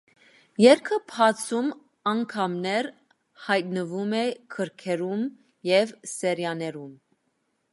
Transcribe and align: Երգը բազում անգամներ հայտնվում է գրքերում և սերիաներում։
Երգը 0.63 0.97
բազում 1.11 1.67
անգամներ 2.11 2.89
հայտնվում 3.49 4.17
է 4.21 4.23
գրքերում 4.57 5.23
և 5.73 5.93
սերիաներում։ 6.15 6.91